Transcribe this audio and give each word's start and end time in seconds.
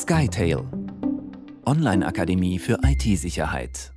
SkyTail 0.00 0.64
Online-Akademie 1.66 2.58
für 2.58 2.78
IT-Sicherheit. 2.82 3.92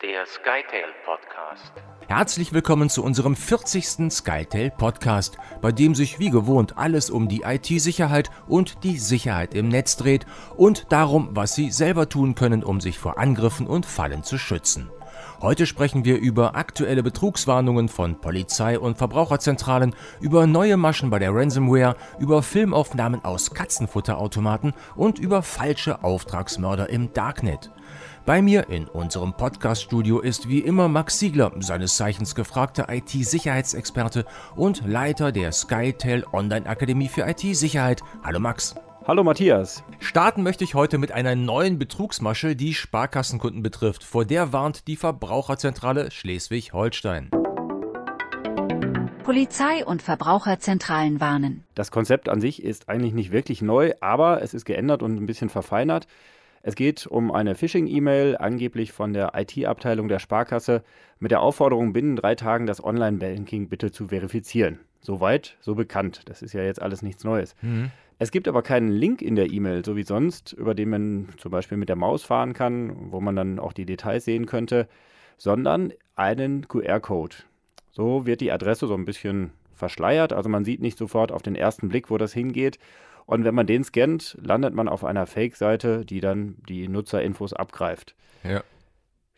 Der 0.00 0.24
SkyTail 0.24 0.92
Podcast. 1.04 1.72
Herzlich 2.06 2.52
willkommen 2.52 2.88
zu 2.88 3.02
unserem 3.02 3.34
40. 3.34 4.12
SkyTail 4.12 4.70
Podcast, 4.70 5.38
bei 5.60 5.72
dem 5.72 5.96
sich 5.96 6.20
wie 6.20 6.30
gewohnt 6.30 6.78
alles 6.78 7.10
um 7.10 7.28
die 7.28 7.42
IT-Sicherheit 7.42 8.30
und 8.46 8.84
die 8.84 8.98
Sicherheit 8.98 9.54
im 9.54 9.68
Netz 9.68 9.96
dreht 9.96 10.26
und 10.56 10.92
darum, 10.92 11.30
was 11.32 11.56
Sie 11.56 11.72
selber 11.72 12.08
tun 12.08 12.36
können, 12.36 12.62
um 12.62 12.80
sich 12.80 13.00
vor 13.00 13.18
Angriffen 13.18 13.66
und 13.66 13.84
Fallen 13.84 14.22
zu 14.22 14.38
schützen. 14.38 14.92
Heute 15.42 15.66
sprechen 15.66 16.04
wir 16.04 16.20
über 16.20 16.54
aktuelle 16.54 17.02
Betrugswarnungen 17.02 17.88
von 17.88 18.20
Polizei 18.20 18.78
und 18.78 18.96
Verbraucherzentralen, 18.96 19.92
über 20.20 20.46
neue 20.46 20.76
Maschen 20.76 21.10
bei 21.10 21.18
der 21.18 21.34
Ransomware, 21.34 21.96
über 22.20 22.44
Filmaufnahmen 22.44 23.24
aus 23.24 23.50
Katzenfutterautomaten 23.50 24.72
und 24.94 25.18
über 25.18 25.42
falsche 25.42 26.04
Auftragsmörder 26.04 26.88
im 26.90 27.12
Darknet. 27.12 27.72
Bei 28.24 28.40
mir 28.40 28.68
in 28.68 28.86
unserem 28.86 29.32
Podcast-Studio 29.32 30.20
ist 30.20 30.48
wie 30.48 30.60
immer 30.60 30.86
Max 30.86 31.18
Siegler, 31.18 31.50
seines 31.58 31.96
Zeichens 31.96 32.36
gefragter 32.36 32.86
IT-Sicherheitsexperte 32.88 34.24
und 34.54 34.86
Leiter 34.86 35.32
der 35.32 35.50
SkyTel 35.50 36.24
Online-Akademie 36.32 37.08
für 37.08 37.28
IT-Sicherheit. 37.28 38.00
Hallo 38.22 38.38
Max. 38.38 38.76
Hallo 39.04 39.24
Matthias. 39.24 39.82
Starten 39.98 40.44
möchte 40.44 40.62
ich 40.62 40.76
heute 40.76 40.96
mit 40.96 41.10
einer 41.10 41.34
neuen 41.34 41.76
Betrugsmasche, 41.76 42.54
die 42.54 42.72
Sparkassenkunden 42.72 43.60
betrifft. 43.60 44.04
Vor 44.04 44.24
der 44.24 44.52
warnt 44.52 44.86
die 44.86 44.94
Verbraucherzentrale 44.94 46.12
Schleswig-Holstein. 46.12 47.30
Polizei 49.24 49.84
und 49.84 50.02
Verbraucherzentralen 50.02 51.20
warnen. 51.20 51.64
Das 51.74 51.90
Konzept 51.90 52.28
an 52.28 52.40
sich 52.40 52.62
ist 52.62 52.88
eigentlich 52.88 53.12
nicht 53.12 53.32
wirklich 53.32 53.60
neu, 53.60 53.92
aber 54.00 54.40
es 54.40 54.54
ist 54.54 54.64
geändert 54.66 55.02
und 55.02 55.16
ein 55.16 55.26
bisschen 55.26 55.48
verfeinert. 55.48 56.06
Es 56.62 56.76
geht 56.76 57.08
um 57.08 57.32
eine 57.32 57.56
Phishing-E-Mail, 57.56 58.36
angeblich 58.36 58.92
von 58.92 59.12
der 59.12 59.32
IT-Abteilung 59.34 60.06
der 60.06 60.20
Sparkasse, 60.20 60.84
mit 61.18 61.32
der 61.32 61.40
Aufforderung, 61.40 61.92
binnen 61.92 62.14
drei 62.14 62.36
Tagen 62.36 62.66
das 62.66 62.82
Online-Banking 62.82 63.68
bitte 63.68 63.90
zu 63.90 64.08
verifizieren. 64.08 64.78
Soweit, 65.00 65.56
so 65.60 65.74
bekannt. 65.74 66.20
Das 66.26 66.40
ist 66.40 66.52
ja 66.52 66.62
jetzt 66.62 66.80
alles 66.80 67.02
nichts 67.02 67.24
Neues. 67.24 67.56
Mhm. 67.62 67.90
Es 68.22 68.30
gibt 68.30 68.46
aber 68.46 68.62
keinen 68.62 68.92
Link 68.92 69.20
in 69.20 69.34
der 69.34 69.50
E-Mail, 69.50 69.84
so 69.84 69.96
wie 69.96 70.04
sonst, 70.04 70.52
über 70.52 70.76
den 70.76 70.90
man 70.90 71.28
zum 71.38 71.50
Beispiel 71.50 71.76
mit 71.76 71.88
der 71.88 71.96
Maus 71.96 72.22
fahren 72.22 72.52
kann, 72.52 73.10
wo 73.10 73.20
man 73.20 73.34
dann 73.34 73.58
auch 73.58 73.72
die 73.72 73.84
Details 73.84 74.24
sehen 74.24 74.46
könnte, 74.46 74.86
sondern 75.38 75.92
einen 76.14 76.68
QR-Code. 76.68 77.34
So 77.90 78.24
wird 78.24 78.40
die 78.40 78.52
Adresse 78.52 78.86
so 78.86 78.94
ein 78.94 79.06
bisschen 79.06 79.50
verschleiert, 79.74 80.32
also 80.32 80.48
man 80.48 80.64
sieht 80.64 80.80
nicht 80.80 80.98
sofort 80.98 81.32
auf 81.32 81.42
den 81.42 81.56
ersten 81.56 81.88
Blick, 81.88 82.10
wo 82.10 82.16
das 82.16 82.32
hingeht. 82.32 82.78
Und 83.26 83.42
wenn 83.42 83.56
man 83.56 83.66
den 83.66 83.82
scannt, 83.82 84.38
landet 84.40 84.72
man 84.72 84.86
auf 84.86 85.02
einer 85.02 85.26
Fake-Seite, 85.26 86.04
die 86.04 86.20
dann 86.20 86.58
die 86.68 86.86
Nutzerinfos 86.86 87.52
abgreift. 87.52 88.14
Ja. 88.44 88.62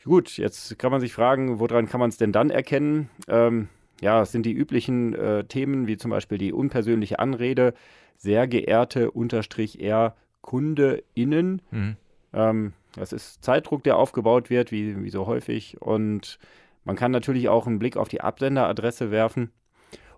Gut, 0.05 0.37
jetzt 0.37 0.79
kann 0.79 0.93
man 0.93 1.01
sich 1.01 1.15
fragen, 1.15 1.59
woran 1.59 1.89
kann 1.89 2.01
man 2.01 2.11
es 2.11 2.19
denn 2.19 2.33
dann 2.33 2.51
erkennen? 2.51 3.09
Ähm, 3.29 3.71
ja, 4.05 4.21
es 4.21 4.33
sind 4.33 4.45
die 4.45 4.53
üblichen 4.53 5.15
äh, 5.15 5.45
Themen, 5.45 5.87
wie 5.87 5.97
zum 5.97 6.11
Beispiel 6.11 6.37
die 6.37 6.53
unpersönliche 6.53 7.21
Anrede, 7.21 7.73
sehr 8.19 8.47
geehrte 8.47 9.11
unterstrich 9.11 9.81
R 9.81 10.15
KundeInnen. 10.43 11.63
Mhm. 11.71 11.97
Ähm, 12.35 12.73
das 12.97 13.15
ist 13.15 13.43
Zeitdruck, 13.43 13.83
der 13.83 13.97
aufgebaut 13.97 14.51
wird, 14.51 14.71
wie, 14.71 15.03
wie 15.03 15.09
so 15.09 15.27
häufig. 15.27 15.81
Und 15.81 16.39
man 16.85 16.97
kann 16.97 17.13
natürlich 17.13 17.49
auch 17.49 17.67
einen 17.67 17.79
Blick 17.79 17.97
auf 17.97 18.09
die 18.09 18.21
Absenderadresse 18.21 19.11
werfen. 19.11 19.51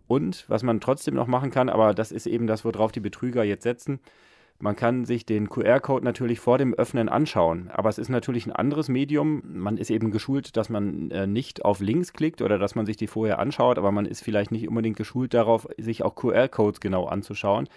Und 0.08 0.46
was 0.48 0.64
man 0.64 0.80
trotzdem 0.80 1.14
noch 1.14 1.28
machen 1.28 1.52
kann, 1.52 1.68
aber 1.68 1.94
das 1.94 2.10
ist 2.10 2.26
eben 2.26 2.48
das, 2.48 2.64
worauf 2.64 2.90
die 2.90 2.98
Betrüger 2.98 3.44
jetzt 3.44 3.62
setzen, 3.62 4.00
man 4.58 4.74
kann 4.74 5.04
sich 5.04 5.26
den 5.26 5.48
QR-Code 5.48 6.04
natürlich 6.04 6.40
vor 6.40 6.58
dem 6.58 6.72
Öffnen 6.74 7.08
anschauen, 7.08 7.70
aber 7.72 7.88
es 7.88 7.98
ist 7.98 8.08
natürlich 8.08 8.46
ein 8.46 8.52
anderes 8.52 8.88
Medium. 8.88 9.42
Man 9.44 9.76
ist 9.76 9.90
eben 9.90 10.10
geschult, 10.10 10.56
dass 10.56 10.68
man 10.68 11.10
äh, 11.10 11.26
nicht 11.26 11.64
auf 11.64 11.80
Links 11.80 12.12
klickt 12.12 12.40
oder 12.40 12.58
dass 12.58 12.74
man 12.74 12.86
sich 12.86 12.96
die 12.96 13.06
vorher 13.06 13.38
anschaut, 13.38 13.76
aber 13.76 13.92
man 13.92 14.06
ist 14.06 14.22
vielleicht 14.22 14.52
nicht 14.52 14.68
unbedingt 14.68 14.96
geschult 14.96 15.34
darauf, 15.34 15.68
sich 15.76 16.02
auch 16.02 16.14
QR-Codes 16.14 16.80
genau 16.80 17.06
anzuschauen. 17.06 17.68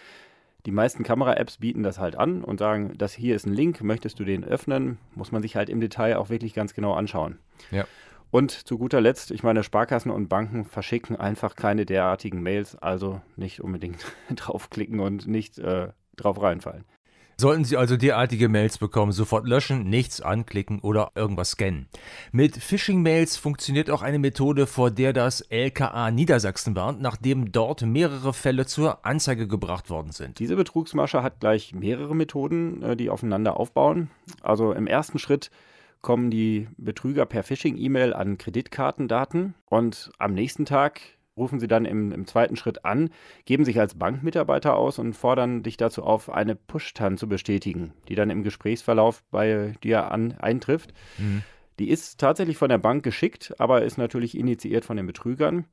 Die 0.66 0.72
meisten 0.72 1.04
Kamera-Apps 1.04 1.58
bieten 1.58 1.84
das 1.84 2.00
halt 2.00 2.18
an 2.18 2.44
und 2.44 2.59
sagen, 2.59 2.94
das 2.98 3.14
hier 3.14 3.36
ist 3.36 3.46
ein 3.46 3.54
Link, 3.54 3.81
möchtest 3.81 4.20
du 4.20 4.25
den 4.25 4.44
öffnen? 4.44 4.98
Muss 5.16 5.31
man 5.31 5.42
sich 5.42 5.56
halt 5.56 5.70
im 5.70 5.80
Detail 5.80 6.18
auch 6.18 6.30
wirklich 6.30 6.54
ganz 6.54 6.74
genau 6.74 6.94
anschauen. 6.94 7.40
Ja. 7.72 7.86
Und 8.31 8.52
zu 8.52 8.78
guter 8.78 9.02
Letzt, 9.02 9.31
ich 9.31 9.42
meine, 9.42 9.64
Sparkassen 9.64 10.12
und 10.12 10.28
Banken 10.28 10.66
verschicken 10.66 11.16
einfach 11.16 11.56
keine 11.56 11.86
derartigen 11.86 12.44
Mails, 12.44 12.75
also 12.75 13.22
nicht 13.36 13.62
unbedingt 13.62 14.06
draufklicken 14.36 15.00
und 15.00 15.28
nicht 15.28 15.58
äh, 15.58 15.88
drauf 16.19 16.41
reinfallen. 16.41 16.85
Sollten 17.40 17.63
Sie 17.63 17.78
also 17.78 17.96
derartige 17.96 18.50
Mails 18.50 18.80
bekommen, 18.80 19.13
sofort 19.13 19.47
löschen, 19.47 19.90
nichts 19.90 20.19
anklicken 20.19 20.80
oder 20.81 21.12
irgendwas 21.16 21.52
scannen. 21.52 21.88
Mit 22.34 22.57
Phishing-Mails 22.57 23.38
funktioniert 23.38 23.90
auch 23.90 24.02
eine 24.02 24.19
Methode, 24.19 24.68
vor 24.68 24.91
der 24.91 25.13
das 25.13 25.40
LKA 25.40 26.12
Niedersachsen 26.12 26.75
warnt, 26.75 27.00
nachdem 27.00 27.53
dort 27.53 27.84
mehrere 27.84 28.34
Fälle 28.34 28.66
zur 28.66 29.06
Anzeige 29.06 29.47
gebracht 29.47 29.90
worden 29.90 30.12
sind. 30.12 30.40
Diese 30.40 30.57
Betrugsmasche 30.57 31.24
hat 31.24 31.40
gleich 31.40 31.74
mehrere 31.74 32.13
Methoden, 32.13 32.84
äh, 32.84 32.97
die 32.97 33.09
aufeinander 33.09 33.56
aufbauen. 33.56 34.09
Also 34.41 34.74
im 34.74 34.86
ersten 34.86 35.18
Schritt 35.18 35.50
kommen 36.01 36.31
die 36.31 36.68
Betrüger 36.75 37.25
per 37.25 37.44
Phishing-E-Mail 37.44 38.13
an 38.13 38.38
Kreditkartendaten 38.38 39.53
und 39.69 40.12
am 40.18 40.34
nächsten 40.34 40.66
Tag 40.66 41.00
rufen 41.38 41.60
sie 41.60 41.68
dann 41.68 41.86
im, 41.86 42.12
im, 42.12 42.26
zweiten 42.26 42.56
Schritt 42.56 42.86
an, 42.86 43.10
geben 43.46 43.66
sich 43.66 43.80
als 43.80 43.96
Bankmitarbeiter 43.96 44.76
aus 44.76 45.00
und 45.00 45.14
fordern 45.14 45.64
dich 45.64 45.78
dazu 45.78 46.04
auf, 46.04 46.30
eine 46.30 46.56
Push-TAN 46.56 47.18
zu 47.18 47.28
bestätigen, 47.28 47.94
die 48.08 48.16
dann 48.16 48.30
im 48.30 48.44
Gesprächsverlauf 48.44 49.24
bei 49.32 49.74
dir 49.84 50.12
an, 50.12 50.34
eintrifft. 50.34 50.94
Mhm. 51.18 51.44
Die 51.80 51.90
ist 51.90 52.20
tatsächlich 52.20 52.58
von 52.58 52.70
der 52.70 52.78
Bank 52.78 53.04
geschickt, 53.04 53.56
aber 53.58 53.84
ist 53.84 53.98
natürlich 53.98 54.38
initiiert 54.38 54.84
von 54.84 54.98
den 54.98 55.08
Betrügern. 55.08 55.66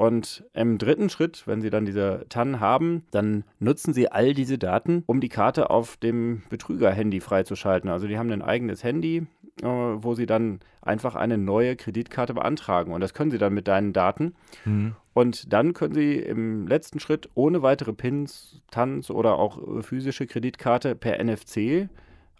Und 0.00 0.44
im 0.54 0.78
dritten 0.78 1.10
Schritt, 1.10 1.46
wenn 1.46 1.60
Sie 1.60 1.68
dann 1.68 1.84
diese 1.84 2.24
TAN 2.30 2.58
haben, 2.58 3.04
dann 3.10 3.44
nutzen 3.58 3.92
Sie 3.92 4.10
all 4.10 4.32
diese 4.32 4.56
Daten, 4.56 5.02
um 5.04 5.20
die 5.20 5.28
Karte 5.28 5.68
auf 5.68 5.98
dem 5.98 6.40
Betrüger-Handy 6.48 7.20
freizuschalten. 7.20 7.90
Also 7.90 8.06
die 8.06 8.16
haben 8.16 8.32
ein 8.32 8.40
eigenes 8.40 8.82
Handy, 8.82 9.26
wo 9.62 10.14
Sie 10.14 10.26
dann 10.26 10.60
einfach 10.82 11.14
eine 11.14 11.38
neue 11.38 11.76
Kreditkarte 11.76 12.34
beantragen. 12.34 12.92
Und 12.92 13.00
das 13.00 13.14
können 13.14 13.30
Sie 13.30 13.38
dann 13.38 13.54
mit 13.54 13.68
deinen 13.68 13.92
Daten. 13.92 14.34
Mhm. 14.64 14.94
Und 15.12 15.52
dann 15.52 15.74
können 15.74 15.94
Sie 15.94 16.16
im 16.16 16.66
letzten 16.66 17.00
Schritt 17.00 17.28
ohne 17.34 17.62
weitere 17.62 17.92
Pins, 17.92 18.62
TANs 18.70 19.10
oder 19.10 19.38
auch 19.38 19.78
äh, 19.78 19.82
physische 19.82 20.26
Kreditkarte 20.26 20.94
per 20.94 21.22
NFC 21.22 21.88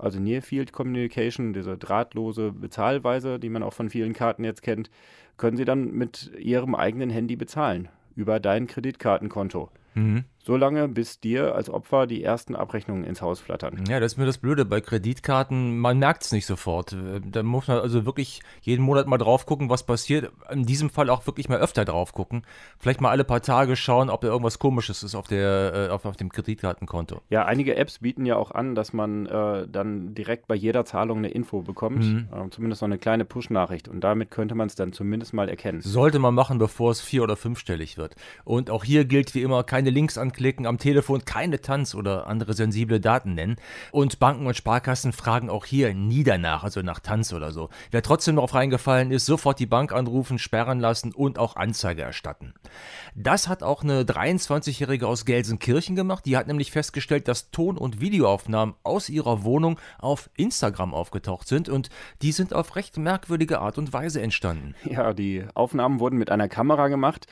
also 0.01 0.19
Near 0.19 0.43
Field 0.43 0.73
Communication, 0.73 1.53
diese 1.53 1.77
drahtlose 1.77 2.53
Bezahlweise, 2.53 3.39
die 3.39 3.49
man 3.49 3.63
auch 3.63 3.73
von 3.73 3.91
vielen 3.91 4.13
Karten 4.13 4.45
jetzt 4.45 4.63
kennt, 4.63 4.91
können 5.37 5.57
Sie 5.57 5.65
dann 5.65 5.93
mit 5.93 6.33
Ihrem 6.39 6.75
eigenen 6.75 7.11
Handy 7.11 7.37
bezahlen 7.37 7.89
über 8.17 8.41
dein 8.41 8.67
Kreditkartenkonto. 8.67 9.71
Mhm. 9.95 10.25
So 10.43 10.57
lange, 10.57 10.89
bis 10.89 11.21
dir 11.21 11.55
als 11.55 11.69
Opfer 11.69 12.07
die 12.07 12.25
ersten 12.25 12.57
Abrechnungen 12.57 13.05
ins 13.05 13.21
Haus 13.21 13.41
flattern. 13.41 13.85
Ja, 13.89 14.01
das 14.01 14.13
ist 14.13 14.19
mir 14.19 14.25
das 14.25 14.39
Blöde. 14.39 14.65
Bei 14.65 14.81
Kreditkarten, 14.81 15.79
man 15.79 15.99
merkt 15.99 16.25
es 16.25 16.33
nicht 16.33 16.47
sofort. 16.47 16.97
Da 17.27 17.43
muss 17.43 17.69
man 17.69 17.79
also 17.79 18.07
wirklich 18.07 18.41
jeden 18.63 18.83
Monat 18.83 19.07
mal 19.07 19.19
drauf 19.19 19.45
gucken, 19.45 19.69
was 19.69 19.85
passiert. 19.85 20.33
In 20.51 20.65
diesem 20.65 20.89
Fall 20.89 21.11
auch 21.11 21.27
wirklich 21.27 21.51
mal 21.51 21.59
öfter 21.59 21.85
drauf 21.85 22.15
gucken. 22.15 22.43
Vielleicht 22.79 23.03
mal 23.03 23.11
alle 23.11 23.25
paar 23.25 23.43
Tage 23.43 23.77
schauen, 23.77 24.09
ob 24.09 24.23
da 24.23 24.29
irgendwas 24.29 24.59
Komisches 24.59 25.03
ist 25.03 25.15
auf, 25.15 25.27
der, 25.27 25.89
äh, 25.89 25.93
auf, 25.93 26.07
auf 26.07 26.17
dem 26.17 26.31
Kreditkartenkonto. 26.31 27.21
Ja, 27.29 27.45
einige 27.45 27.77
Apps 27.77 27.99
bieten 27.99 28.25
ja 28.25 28.37
auch 28.37 28.51
an, 28.51 28.75
dass 28.75 28.95
man 28.95 29.27
äh, 29.27 29.69
dann 29.69 30.15
direkt 30.15 30.47
bei 30.49 30.55
jeder 30.55 30.87
Zahlung 30.87 31.19
eine 31.19 31.29
Info 31.29 31.61
bekommt. 31.61 32.03
Mhm. 32.03 32.29
Äh, 32.33 32.49
zumindest 32.49 32.81
so 32.81 32.87
eine 32.87 32.97
kleine 32.97 33.27
Push-Nachricht. 33.27 33.89
Und 33.89 34.01
damit 34.01 34.31
könnte 34.31 34.55
man 34.55 34.69
es 34.69 34.75
dann 34.75 34.95
zumindest 34.95 35.35
mal 35.35 35.51
erkennen. 35.51 35.83
Sollte 35.83 36.19
man 36.19 36.35
machen, 36.35 36.57
bevor 36.57 36.93
es 36.93 37.03
vier- 37.03 37.25
oder 37.25 37.37
fünfstellig 37.37 37.99
wird. 37.99 38.17
Und 38.45 38.71
auch 38.71 38.85
hier 38.85 39.05
gilt 39.05 39.35
wie 39.35 39.43
immer, 39.43 39.65
keine 39.65 39.91
Links 39.91 40.17
an 40.17 40.31
anklicken, 40.41 40.67
am 40.67 40.79
Telefon 40.79 41.27
keine 41.27 41.61
Tanz 41.61 41.95
oder 41.95 42.27
andere 42.27 42.55
sensible 42.55 42.99
Daten 42.99 43.35
nennen. 43.35 43.57
Und 43.93 44.19
Banken 44.19 44.47
und 44.47 44.57
Sparkassen 44.57 45.13
fragen 45.13 45.51
auch 45.51 45.67
hier 45.67 45.93
nie 45.93 46.25
danach, 46.25 46.65
also 46.65 46.81
nach 46.81 46.99
Tanz 46.99 47.35
oder 47.35 47.53
so. 47.53 47.69
Wer 47.91 48.03
trotzdem 48.03 48.37
darauf 48.37 48.55
reingefallen 48.55 49.11
ist, 49.11 49.27
sofort 49.27 49.59
die 49.59 49.67
Bank 49.67 49.93
anrufen, 49.93 50.39
sperren 50.39 50.81
lassen 50.81 51.13
und 51.13 51.39
auch 51.39 51.57
Anzeige 51.57 52.01
erstatten. 52.01 52.55
Das 53.15 53.49
hat 53.49 53.63
auch 53.63 53.83
eine 53.83 54.05
23-Jährige 54.05 55.07
aus 55.07 55.27
Gelsenkirchen 55.27 55.95
gemacht. 55.95 56.25
Die 56.25 56.39
hat 56.39 56.47
nämlich 56.47 56.71
festgestellt, 56.71 57.29
dass 57.29 57.51
Ton- 57.51 57.77
und 57.77 58.01
Videoaufnahmen 58.01 58.75
aus 58.83 59.11
ihrer 59.11 59.45
Wohnung 59.45 59.79
auf 59.99 60.31
Instagram 60.37 60.95
aufgetaucht 60.95 61.49
sind 61.49 61.69
und 61.69 61.91
die 62.23 62.33
sind 62.33 62.55
auf 62.55 62.77
recht 62.77 62.97
merkwürdige 62.97 63.61
Art 63.61 63.77
und 63.77 63.93
Weise 63.93 64.23
entstanden. 64.23 64.75
Ja, 64.85 65.13
die 65.13 65.45
Aufnahmen 65.55 66.01
wurden 66.01 66.19
mit 66.19 66.31
einer 66.31 66.49
Kamera 66.49 66.89
gemacht 66.89 67.27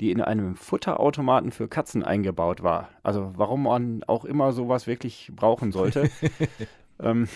die 0.00 0.10
in 0.10 0.20
einem 0.20 0.56
Futterautomaten 0.56 1.50
für 1.50 1.68
Katzen 1.68 2.02
eingebaut 2.02 2.43
war. 2.62 2.90
Also 3.02 3.32
warum 3.36 3.64
man 3.64 4.02
auch 4.06 4.24
immer 4.24 4.52
sowas 4.52 4.86
wirklich 4.86 5.30
brauchen 5.34 5.72
sollte. 5.72 6.10
ähm, 7.02 7.28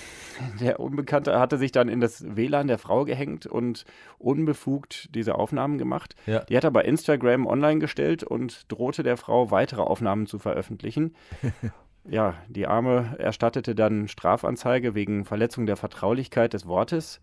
der 0.60 0.80
Unbekannte 0.80 1.38
hatte 1.38 1.58
sich 1.58 1.72
dann 1.72 1.88
in 1.88 2.00
das 2.00 2.24
WLAN 2.36 2.68
der 2.68 2.78
Frau 2.78 3.04
gehängt 3.04 3.46
und 3.46 3.84
unbefugt 4.18 5.14
diese 5.14 5.34
Aufnahmen 5.34 5.78
gemacht. 5.78 6.14
Ja. 6.26 6.40
Die 6.40 6.56
hat 6.56 6.64
er 6.64 6.70
bei 6.70 6.82
Instagram 6.82 7.46
online 7.46 7.80
gestellt 7.80 8.22
und 8.22 8.70
drohte 8.70 9.02
der 9.02 9.16
Frau 9.16 9.50
weitere 9.50 9.82
Aufnahmen 9.82 10.26
zu 10.26 10.38
veröffentlichen. 10.38 11.14
ja, 12.08 12.34
die 12.48 12.66
Arme 12.66 13.16
erstattete 13.18 13.74
dann 13.74 14.08
Strafanzeige 14.08 14.94
wegen 14.94 15.24
Verletzung 15.24 15.66
der 15.66 15.76
Vertraulichkeit 15.76 16.52
des 16.52 16.66
Wortes. 16.66 17.20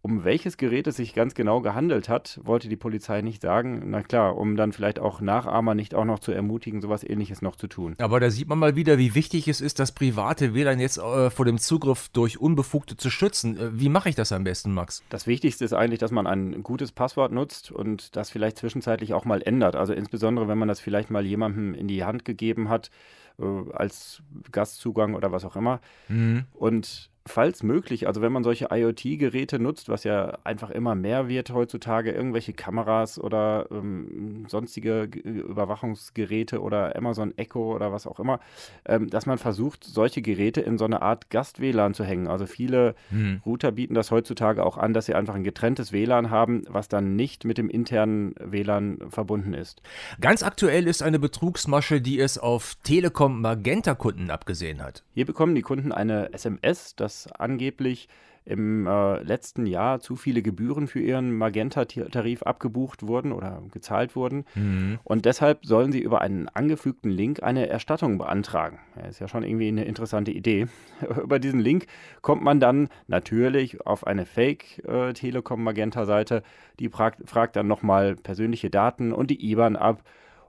Um 0.00 0.24
welches 0.24 0.56
Gerät 0.56 0.86
es 0.86 0.96
sich 0.96 1.12
ganz 1.12 1.34
genau 1.34 1.60
gehandelt 1.60 2.08
hat, 2.08 2.40
wollte 2.44 2.68
die 2.68 2.76
Polizei 2.76 3.20
nicht 3.20 3.42
sagen. 3.42 3.82
Na 3.86 4.02
klar, 4.02 4.36
um 4.36 4.56
dann 4.56 4.72
vielleicht 4.72 5.00
auch 5.00 5.20
Nachahmer 5.20 5.74
nicht 5.74 5.94
auch 5.94 6.04
noch 6.04 6.20
zu 6.20 6.30
ermutigen, 6.30 6.80
sowas 6.80 7.02
ähnliches 7.02 7.42
noch 7.42 7.56
zu 7.56 7.66
tun. 7.66 7.94
Aber 7.98 8.20
da 8.20 8.30
sieht 8.30 8.48
man 8.48 8.58
mal 8.58 8.76
wieder, 8.76 8.96
wie 8.98 9.14
wichtig 9.14 9.48
es 9.48 9.60
ist, 9.60 9.80
das 9.80 9.92
private 9.92 10.54
WLAN 10.54 10.78
jetzt 10.78 10.98
äh, 10.98 11.30
vor 11.30 11.44
dem 11.44 11.58
Zugriff 11.58 12.08
durch 12.10 12.38
Unbefugte 12.40 12.96
zu 12.96 13.10
schützen. 13.10 13.58
Äh, 13.58 13.80
wie 13.80 13.88
mache 13.88 14.08
ich 14.08 14.14
das 14.14 14.30
am 14.30 14.44
besten, 14.44 14.72
Max? 14.72 15.02
Das 15.08 15.26
Wichtigste 15.26 15.64
ist 15.64 15.72
eigentlich, 15.72 15.98
dass 15.98 16.12
man 16.12 16.26
ein 16.26 16.62
gutes 16.62 16.92
Passwort 16.92 17.32
nutzt 17.32 17.72
und 17.72 18.14
das 18.16 18.30
vielleicht 18.30 18.58
zwischenzeitlich 18.58 19.14
auch 19.14 19.24
mal 19.24 19.42
ändert. 19.42 19.74
Also 19.74 19.92
insbesondere, 19.92 20.46
wenn 20.46 20.58
man 20.58 20.68
das 20.68 20.78
vielleicht 20.80 21.10
mal 21.10 21.26
jemandem 21.26 21.74
in 21.74 21.88
die 21.88 22.04
Hand 22.04 22.24
gegeben 22.24 22.68
hat, 22.68 22.90
äh, 23.38 23.72
als 23.72 24.22
Gastzugang 24.52 25.14
oder 25.14 25.32
was 25.32 25.44
auch 25.44 25.56
immer. 25.56 25.80
Mhm. 26.08 26.44
Und 26.54 27.10
falls 27.28 27.62
möglich, 27.62 28.06
also 28.06 28.22
wenn 28.22 28.32
man 28.32 28.42
solche 28.42 28.68
IoT-Geräte 28.70 29.58
nutzt, 29.58 29.88
was 29.88 30.04
ja 30.04 30.38
einfach 30.44 30.70
immer 30.70 30.94
mehr 30.94 31.28
wird 31.28 31.50
heutzutage, 31.50 32.12
irgendwelche 32.12 32.52
Kameras 32.52 33.18
oder 33.18 33.66
ähm, 33.70 34.46
sonstige 34.48 35.02
Überwachungsgeräte 35.02 36.60
oder 36.60 36.96
Amazon 36.96 37.36
Echo 37.36 37.74
oder 37.74 37.92
was 37.92 38.06
auch 38.06 38.18
immer, 38.18 38.40
ähm, 38.86 39.08
dass 39.10 39.26
man 39.26 39.38
versucht, 39.38 39.84
solche 39.84 40.22
Geräte 40.22 40.60
in 40.60 40.78
so 40.78 40.84
eine 40.84 41.02
Art 41.02 41.30
Gast-WLAN 41.30 41.94
zu 41.94 42.04
hängen. 42.04 42.28
Also 42.28 42.46
viele 42.46 42.94
hm. 43.10 43.42
Router 43.44 43.72
bieten 43.72 43.94
das 43.94 44.10
heutzutage 44.10 44.64
auch 44.64 44.76
an, 44.78 44.92
dass 44.92 45.06
sie 45.06 45.14
einfach 45.14 45.34
ein 45.34 45.44
getrenntes 45.44 45.92
WLAN 45.92 46.30
haben, 46.30 46.62
was 46.68 46.88
dann 46.88 47.16
nicht 47.16 47.44
mit 47.44 47.58
dem 47.58 47.70
internen 47.70 48.34
WLAN 48.40 48.98
verbunden 49.10 49.54
ist. 49.54 49.82
Ganz 50.20 50.42
aktuell 50.42 50.86
ist 50.86 51.02
eine 51.02 51.18
Betrugsmasche, 51.18 52.00
die 52.00 52.18
es 52.18 52.38
auf 52.38 52.76
Telekom 52.82 53.40
Magenta-Kunden 53.40 54.30
abgesehen 54.30 54.82
hat. 54.82 55.04
Hier 55.14 55.26
bekommen 55.26 55.54
die 55.54 55.62
Kunden 55.62 55.92
eine 55.92 56.32
SMS, 56.32 56.96
angeblich 57.26 58.08
im 58.48 58.86
äh, 58.86 59.22
letzten 59.22 59.66
Jahr 59.66 60.00
zu 60.00 60.16
viele 60.16 60.40
Gebühren 60.40 60.86
für 60.86 61.00
ihren 61.00 61.36
Magenta-Tarif 61.36 62.44
abgebucht 62.44 63.06
wurden 63.06 63.32
oder 63.32 63.62
gezahlt 63.72 64.16
wurden. 64.16 64.46
Mhm. 64.54 64.98
Und 65.04 65.26
deshalb 65.26 65.66
sollen 65.66 65.92
sie 65.92 66.00
über 66.00 66.22
einen 66.22 66.48
angefügten 66.48 67.10
Link 67.10 67.42
eine 67.42 67.68
Erstattung 67.68 68.16
beantragen. 68.16 68.78
Ja, 68.96 69.02
ist 69.06 69.20
ja 69.20 69.28
schon 69.28 69.42
irgendwie 69.42 69.68
eine 69.68 69.84
interessante 69.84 70.30
Idee. 70.30 70.66
über 71.22 71.38
diesen 71.38 71.60
Link 71.60 71.88
kommt 72.22 72.42
man 72.42 72.58
dann 72.58 72.88
natürlich 73.06 73.86
auf 73.86 74.06
eine 74.06 74.24
Fake-Telekom-Magenta-Seite. 74.24 76.36
Äh, 76.36 76.42
die 76.80 76.88
fragt 76.88 77.56
dann 77.56 77.66
nochmal 77.66 78.16
persönliche 78.16 78.70
Daten 78.70 79.12
und 79.12 79.30
die 79.30 79.50
IBAN 79.50 79.76
ab. 79.76 80.02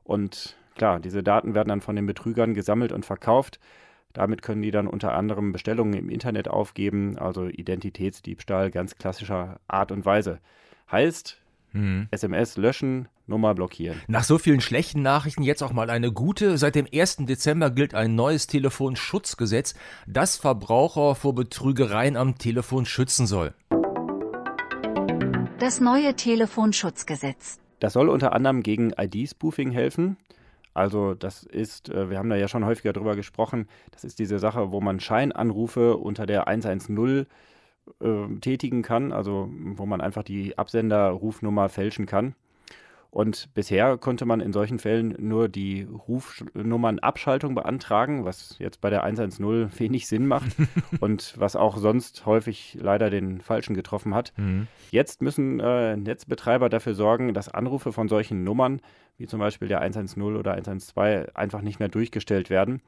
Und 0.06 0.56
klar, 0.76 1.02
diese 1.02 1.22
Daten 1.22 1.54
werden 1.54 1.68
dann 1.68 1.82
von 1.82 1.98
den 1.98 2.06
Betrügern 2.06 2.54
gesammelt 2.54 2.94
und 2.94 3.06
verkauft. 3.06 3.60
Damit 4.20 4.42
können 4.42 4.62
die 4.62 4.72
dann 4.72 4.88
unter 4.88 5.14
anderem 5.14 5.54
Bestellungen 5.54 5.94
im 5.94 6.10
Internet 6.10 6.50
aufgeben, 6.50 7.18
also 7.18 7.46
Identitätsdiebstahl 7.46 8.70
ganz 8.70 8.98
klassischer 8.98 9.62
Art 9.70 9.94
und 9.94 10.06
Weise. 10.06 10.40
Heißt, 10.92 11.38
hm. 11.72 12.10
SMS 12.12 12.58
löschen, 12.58 13.08
Nummer 13.28 13.56
blockieren. 13.56 14.02
Nach 14.10 14.26
so 14.26 14.38
vielen 14.38 14.60
schlechten 14.60 15.02
Nachrichten 15.02 15.42
jetzt 15.42 15.64
auch 15.64 15.72
mal 15.72 15.90
eine 15.90 16.12
gute. 16.12 16.58
Seit 16.58 16.76
dem 16.76 16.86
1. 16.94 17.20
Dezember 17.28 17.72
gilt 17.72 17.94
ein 17.96 18.16
neues 18.16 18.48
Telefonschutzgesetz, 18.48 19.74
das 20.06 20.36
Verbraucher 20.36 21.16
vor 21.16 21.34
Betrügereien 21.34 22.18
am 22.18 22.38
Telefon 22.38 22.86
schützen 22.86 23.26
soll. 23.26 23.54
Das 25.60 25.80
neue 25.80 26.14
Telefonschutzgesetz. 26.14 27.62
Das 27.80 27.94
soll 27.94 28.10
unter 28.10 28.34
anderem 28.34 28.64
gegen 28.64 28.92
ID-Spoofing 28.92 29.72
helfen. 29.72 30.18
Also 30.74 31.14
das 31.14 31.44
ist, 31.44 31.90
äh, 31.90 32.10
wir 32.10 32.18
haben 32.18 32.30
da 32.30 32.36
ja 32.36 32.48
schon 32.48 32.66
häufiger 32.66 32.94
drüber 32.94 33.16
gesprochen, 33.16 33.68
das 33.92 34.04
ist 34.04 34.20
diese 34.20 34.40
Sache, 34.40 34.72
wo 34.72 34.82
man 34.82 35.00
Scheinanrufe 35.00 35.98
unter 35.98 36.26
der 36.26 36.48
110 36.48 37.26
äh, 38.02 38.40
tätigen 38.42 38.82
kann, 38.82 39.12
also 39.12 39.50
wo 39.52 39.86
man 39.86 40.02
einfach 40.02 40.24
die 40.24 40.58
Absenderrufnummer 40.58 41.70
fälschen 41.70 42.06
kann. 42.06 42.36
Und 43.12 43.54
bisher 43.56 43.98
konnte 43.98 44.26
man 44.26 44.40
in 44.40 44.54
solchen 44.54 44.78
Fällen 44.78 45.16
nur 45.18 45.50
die 45.50 45.84
Rufnummernabschaltung 45.84 47.56
beantragen, 47.56 48.24
was 48.24 48.58
jetzt 48.60 48.82
bei 48.82 48.92
der 48.92 49.04
110 49.04 49.72
wenig 49.80 50.08
Sinn 50.08 50.28
macht 50.28 50.56
und 51.00 51.34
was 51.38 51.56
auch 51.56 51.78
sonst 51.78 52.26
häufig 52.28 52.78
leider 52.80 53.10
den 53.10 53.42
Falschen 53.42 53.74
getroffen 53.74 54.14
hat. 54.14 54.34
Mhm. 54.38 54.68
Jetzt 54.92 55.24
müssen 55.24 55.60
äh, 55.60 55.98
Netzbetreiber 55.98 56.70
dafür 56.70 56.94
sorgen, 56.94 57.34
dass 57.34 57.50
Anrufe 57.50 57.92
von 57.92 58.08
solchen 58.08 58.44
Nummern, 58.44 58.80
wie 59.18 59.26
zum 59.26 59.40
Beispiel 59.40 59.68
der 59.68 59.82
110 59.82 60.22
oder 60.22 60.54
112, 60.54 61.36
einfach 61.36 61.62
nicht 61.62 61.80
mehr 61.80 61.90
durchgestellt 61.90 62.52
werden. 62.52 62.82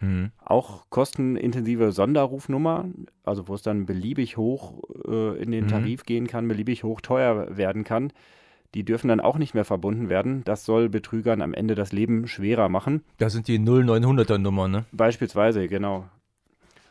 Mhm. 0.00 0.30
Auch 0.42 0.86
kostenintensive 0.88 1.92
Sonderrufnummer, 1.92 2.86
also 3.24 3.48
wo 3.48 3.54
es 3.54 3.62
dann 3.62 3.84
beliebig 3.84 4.38
hoch 4.38 4.82
äh, 5.06 5.42
in 5.42 5.50
den 5.50 5.64
mhm. 5.64 5.68
Tarif 5.68 6.04
gehen 6.04 6.26
kann, 6.26 6.48
beliebig 6.48 6.84
hoch 6.84 7.02
teuer 7.02 7.56
werden 7.56 7.84
kann, 7.84 8.12
die 8.78 8.84
dürfen 8.84 9.08
dann 9.08 9.18
auch 9.18 9.38
nicht 9.38 9.54
mehr 9.54 9.64
verbunden 9.64 10.08
werden. 10.08 10.44
Das 10.44 10.64
soll 10.64 10.88
Betrügern 10.88 11.42
am 11.42 11.52
Ende 11.52 11.74
das 11.74 11.90
Leben 11.90 12.28
schwerer 12.28 12.68
machen. 12.68 13.02
Das 13.16 13.32
sind 13.32 13.48
die 13.48 13.58
0900er 13.58 14.38
Nummern, 14.38 14.70
ne? 14.70 14.84
Beispielsweise, 14.92 15.66
genau. 15.66 16.04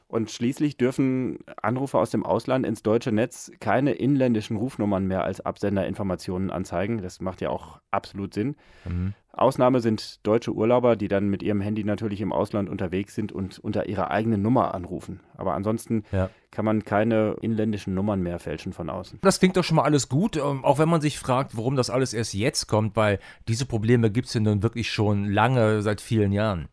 Und 0.10 0.30
schließlich 0.30 0.76
dürfen 0.76 1.40
Anrufer 1.62 2.00
aus 2.00 2.10
dem 2.10 2.26
Ausland 2.26 2.66
ins 2.66 2.84
deutsche 2.84 3.14
Netz 3.14 3.54
keine 3.62 3.94
inländischen 3.94 4.58
Rufnummern 4.58 5.08
mehr 5.08 5.24
als 5.24 5.40
Absenderinformationen 5.40 6.52
anzeigen. 6.52 7.02
Das 7.02 7.22
macht 7.22 7.40
ja 7.40 7.52
auch 7.52 7.80
absolut 7.90 8.34
Sinn. 8.34 8.58
Mhm. 8.84 9.14
Ausnahme 9.38 9.80
sind 9.80 10.26
deutsche 10.26 10.54
Urlauber, 10.54 10.96
die 10.96 11.08
dann 11.08 11.30
mit 11.30 11.44
ihrem 11.44 11.62
Handy 11.62 11.84
natürlich 11.84 12.22
im 12.22 12.34
Ausland 12.34 12.70
unterwegs 12.70 13.16
sind 13.16 13.32
und 13.32 13.60
unter 13.60 13.88
ihrer 13.88 14.12
eigenen 14.12 14.42
Nummer 14.42 14.74
anrufen. 14.74 15.20
Aber 15.36 15.54
ansonsten 15.54 16.04
ja. 16.12 16.30
kann 16.52 16.66
man 16.66 16.84
keine 16.84 17.36
inländischen 17.42 17.94
Nummern 17.94 18.22
mehr 18.22 18.40
fälschen 18.40 18.74
von 18.74 18.90
außen. 18.90 19.20
Das 19.22 19.40
klingt 19.40 19.56
doch 19.56 19.64
schon 19.64 19.76
mal 19.76 19.84
alles 19.84 20.10
gut, 20.10 20.38
ähm, 20.38 20.66
auch 20.66 20.80
wenn 20.80 20.90
man 20.90 21.02
sich 21.02 21.20
fragt, 21.20 21.56
warum 21.56 21.76
das 21.76 21.90
alles 21.90 22.14
erst 22.14 22.34
jetzt 22.34 22.68
kommt, 22.68 22.96
weil 22.96 23.20
diese 23.48 23.66
Probleme 23.66 24.10
gibt 24.10 24.28
es 24.28 24.34
ja 24.34 24.42
nun 24.42 24.64
wirklich 24.64 24.92
schon 24.92 25.26
lange, 25.26 25.82
seit 25.82 26.02
vielen 26.02 26.32
Jahren. 26.32 26.68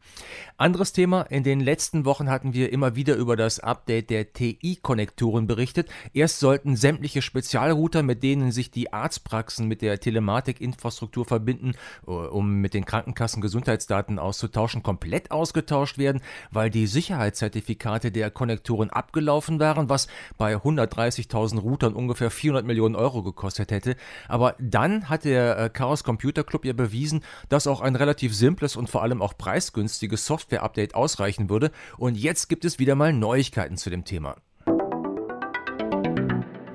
Anderes 0.57 0.93
Thema, 0.93 1.23
in 1.23 1.43
den 1.43 1.61
letzten 1.61 2.05
Wochen 2.05 2.31
hatten 2.31 2.55
wir 2.55 2.73
immer 2.73 2.95
wieder 2.95 3.17
über 3.17 3.37
das 3.37 3.61
Update 3.61 4.09
der 4.09 4.33
TI-Konnektoren 4.33 5.47
berichtet. 5.47 5.89
Erst 6.13 6.39
sollten 6.39 6.77
sämtliche 6.77 7.23
Spezialrouter, 7.23 8.03
mit 8.03 8.23
denen 8.23 8.53
sich 8.53 8.71
die 8.71 8.93
Arztpraxen 8.93 9.67
mit 9.67 9.83
der 9.83 9.99
Telematikinfrastruktur 9.99 11.25
verbinden, 11.25 11.73
äh, 12.07 12.11
um 12.55 12.61
mit 12.61 12.75
den 12.75 12.85
Krankenkassen 12.85 13.43
Gesundheitsdaten 13.43 14.19
auszutauschen, 14.19 14.83
komplett 14.83 15.31
ausgetauscht 15.31 15.99
werden, 15.99 16.23
weil 16.51 16.71
die 16.71 16.87
Sicherheitszertifikate 16.87 18.12
der 18.12 18.31
Konnektoren 18.31 18.91
abgelaufen 18.91 19.61
waren, 19.61 19.89
was 19.89 20.08
bei 20.39 20.56
130.000 20.56 21.61
Routern 21.61 21.94
ungefähr 21.94 22.31
400 22.31 22.65
Millionen 22.65 22.94
Euro 22.94 23.23
gekostet 23.23 23.70
hätte. 23.70 23.96
Aber 24.29 24.55
dann 24.58 25.08
hat 25.08 25.25
der 25.25 25.58
äh, 25.58 25.70
Chaos 25.70 26.05
Computer 26.05 26.44
Club 26.44 26.65
ja 26.65 26.73
bewiesen, 26.73 27.23
dass 27.49 27.67
auch 27.67 27.81
ein 27.81 27.96
relativ 27.96 28.34
simples 28.34 28.77
und 28.77 28.89
vor 28.89 29.03
allem 29.03 29.20
auch 29.20 29.37
preisgünstiges 29.37 30.27
Software-Update 30.27 30.94
ausreichen 30.94 31.51
würde. 31.51 31.70
Und 31.99 32.17
jetzt 32.17 32.49
gibt 32.49 32.65
es 32.65 32.79
wieder 32.79 32.94
mal 32.94 33.13
Neuigkeiten 33.13 33.77
zu 33.77 33.91
dem 33.91 34.05
Thema. 34.05 34.37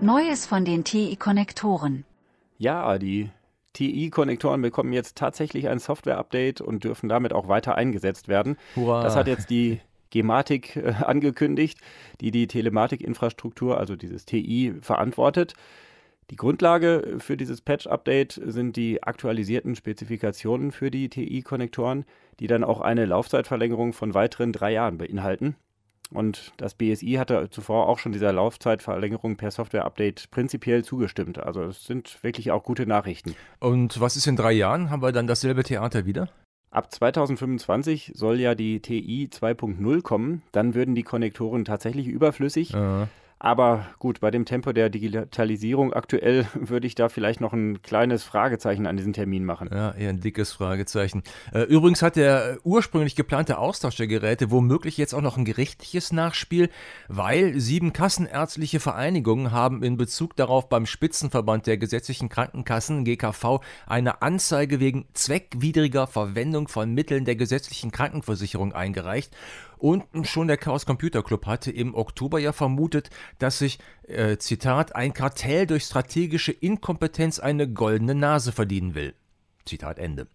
Neues 0.01 0.45
von 0.45 0.65
den 0.65 0.83
TI-Konnektoren. 0.83 2.05
Ja, 2.57 2.97
die 2.97 3.29
TI-Konnektoren 3.73 4.61
bekommen 4.61 4.93
jetzt 4.93 5.17
tatsächlich 5.17 5.67
ein 5.69 5.79
Software-Update 5.79 6.61
und 6.61 6.83
dürfen 6.83 7.09
damit 7.09 7.33
auch 7.33 7.47
weiter 7.47 7.75
eingesetzt 7.75 8.27
werden. 8.27 8.57
Hurra. 8.75 9.03
Das 9.03 9.15
hat 9.15 9.27
jetzt 9.27 9.49
die 9.49 9.79
Gematik 10.09 10.75
äh, 10.75 10.93
angekündigt, 11.05 11.79
die 12.21 12.31
die 12.31 12.47
Telematikinfrastruktur, 12.47 13.77
also 13.77 13.95
dieses 13.95 14.25
TI, 14.25 14.73
verantwortet. 14.81 15.53
Die 16.31 16.35
Grundlage 16.35 17.15
für 17.17 17.37
dieses 17.37 17.61
Patch-Update 17.61 18.39
sind 18.45 18.75
die 18.75 19.01
aktualisierten 19.01 19.75
Spezifikationen 19.75 20.71
für 20.71 20.91
die 20.91 21.09
TI-Konnektoren, 21.09 22.05
die 22.39 22.47
dann 22.47 22.63
auch 22.63 22.81
eine 22.81 23.05
Laufzeitverlängerung 23.05 23.93
von 23.93 24.13
weiteren 24.13 24.53
drei 24.53 24.73
Jahren 24.73 24.99
beinhalten. 24.99 25.55
Und 26.11 26.53
das 26.57 26.73
BSI 26.73 27.13
hatte 27.13 27.49
zuvor 27.51 27.87
auch 27.87 27.99
schon 27.99 28.11
dieser 28.11 28.33
Laufzeitverlängerung 28.33 29.37
per 29.37 29.51
Software-Update 29.51 30.31
prinzipiell 30.31 30.83
zugestimmt. 30.83 31.37
Also 31.37 31.63
es 31.63 31.85
sind 31.85 32.23
wirklich 32.23 32.51
auch 32.51 32.63
gute 32.63 32.87
Nachrichten. 32.87 33.35
Und 33.59 33.99
was 33.99 34.15
ist 34.15 34.25
in 34.25 34.35
drei 34.35 34.53
Jahren? 34.53 34.89
Haben 34.89 35.03
wir 35.03 35.11
dann 35.11 35.27
dasselbe 35.27 35.63
Theater 35.63 36.05
wieder? 36.05 36.29
Ab 36.71 36.91
2025 36.91 38.11
soll 38.15 38.39
ja 38.39 38.53
die 38.53 38.79
TI 38.81 39.29
2.0 39.31 40.01
kommen. 40.01 40.43
Dann 40.51 40.75
würden 40.75 40.95
die 40.95 41.03
Konnektoren 41.03 41.65
tatsächlich 41.65 42.07
überflüssig. 42.07 42.71
Ja. 42.71 43.07
Aber 43.41 43.85
gut, 43.99 44.19
bei 44.19 44.31
dem 44.31 44.43
Tempo 44.43 44.73
der 44.73 44.89
Digitalisierung 44.89 45.93
aktuell 45.93 46.45
würde 46.53 46.85
ich 46.85 46.95
da 46.95 47.07
vielleicht 47.07 47.39
noch 47.39 47.53
ein 47.53 47.81
kleines 47.81 48.23
Fragezeichen 48.23 48.85
an 48.85 48.97
diesen 48.97 49.13
Termin 49.13 49.45
machen. 49.45 49.69
Ja, 49.71 49.91
eher 49.91 50.09
ein 50.09 50.19
dickes 50.19 50.51
Fragezeichen. 50.51 51.23
Äh, 51.53 51.61
übrigens 51.61 52.01
hat 52.01 52.17
der 52.17 52.57
ursprünglich 52.63 53.15
geplante 53.15 53.57
Austausch 53.57 53.95
der 53.95 54.07
Geräte 54.07 54.51
womöglich 54.51 54.97
jetzt 54.97 55.13
auch 55.13 55.21
noch 55.21 55.37
ein 55.37 55.45
gerichtliches 55.45 56.11
Nachspiel, 56.11 56.69
weil 57.07 57.57
sieben 57.59 57.93
kassenärztliche 57.93 58.81
Vereinigungen 58.81 59.53
haben 59.53 59.83
in 59.83 59.95
Bezug 59.95 60.35
darauf 60.35 60.67
beim 60.67 60.85
Spitzenverband 60.85 61.65
der 61.65 61.77
gesetzlichen 61.77 62.27
Krankenkassen 62.27 63.05
GKV 63.05 63.61
eine 63.87 64.21
Anzeige 64.21 64.81
wegen 64.81 65.07
zweckwidriger 65.13 66.07
Verwendung 66.07 66.67
von 66.67 66.93
Mitteln 66.93 67.23
der 67.23 67.37
gesetzlichen 67.37 67.91
Krankenversicherung 67.91 68.73
eingereicht. 68.73 69.33
Und 69.79 70.03
schon 70.23 70.49
der 70.49 70.57
Chaos 70.57 70.85
Computer 70.85 71.23
Club 71.23 71.45
hatte 71.45 71.71
im 71.71 71.95
Oktober 71.95 72.37
ja 72.37 72.51
vermutet, 72.51 73.09
dass 73.37 73.59
sich, 73.59 73.79
äh, 74.07 74.37
Zitat, 74.37 74.95
ein 74.95 75.13
Kartell 75.13 75.67
durch 75.67 75.83
strategische 75.83 76.51
Inkompetenz 76.51 77.39
eine 77.39 77.67
goldene 77.67 78.15
Nase 78.15 78.51
verdienen 78.51 78.95
will. 78.95 79.13
Zitat 79.65 79.99
Ende. 79.99 80.27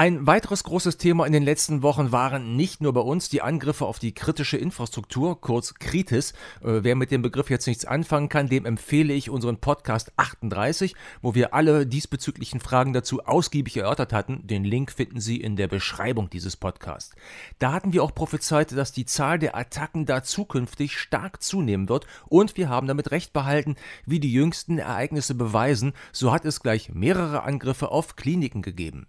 Ein 0.00 0.26
weiteres 0.26 0.64
großes 0.64 0.96
Thema 0.96 1.26
in 1.26 1.32
den 1.34 1.42
letzten 1.42 1.82
Wochen 1.82 2.10
waren 2.10 2.56
nicht 2.56 2.80
nur 2.80 2.94
bei 2.94 3.02
uns 3.02 3.28
die 3.28 3.42
Angriffe 3.42 3.84
auf 3.84 3.98
die 3.98 4.14
kritische 4.14 4.56
Infrastruktur, 4.56 5.38
kurz 5.42 5.74
Kritis. 5.74 6.32
Äh, 6.62 6.84
wer 6.84 6.96
mit 6.96 7.10
dem 7.10 7.20
Begriff 7.20 7.50
jetzt 7.50 7.66
nichts 7.66 7.84
anfangen 7.84 8.30
kann, 8.30 8.48
dem 8.48 8.64
empfehle 8.64 9.12
ich 9.12 9.28
unseren 9.28 9.58
Podcast 9.58 10.10
38, 10.16 10.94
wo 11.20 11.34
wir 11.34 11.52
alle 11.52 11.86
diesbezüglichen 11.86 12.60
Fragen 12.60 12.94
dazu 12.94 13.26
ausgiebig 13.26 13.76
erörtert 13.76 14.14
hatten. 14.14 14.46
Den 14.46 14.64
Link 14.64 14.90
finden 14.90 15.20
Sie 15.20 15.38
in 15.38 15.56
der 15.56 15.68
Beschreibung 15.68 16.30
dieses 16.30 16.56
Podcasts. 16.56 17.14
Da 17.58 17.72
hatten 17.72 17.92
wir 17.92 18.02
auch 18.02 18.14
prophezeit, 18.14 18.72
dass 18.72 18.92
die 18.92 19.04
Zahl 19.04 19.38
der 19.38 19.54
Attacken 19.54 20.06
da 20.06 20.22
zukünftig 20.22 20.98
stark 20.98 21.42
zunehmen 21.42 21.90
wird 21.90 22.06
und 22.26 22.56
wir 22.56 22.70
haben 22.70 22.86
damit 22.86 23.10
recht 23.10 23.34
behalten, 23.34 23.76
wie 24.06 24.18
die 24.18 24.32
jüngsten 24.32 24.78
Ereignisse 24.78 25.34
beweisen. 25.34 25.92
So 26.10 26.32
hat 26.32 26.46
es 26.46 26.60
gleich 26.60 26.88
mehrere 26.88 27.42
Angriffe 27.42 27.90
auf 27.90 28.16
Kliniken 28.16 28.62
gegeben. 28.62 29.06